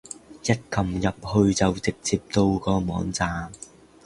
[0.41, 3.51] 一撳入去就直接到個網站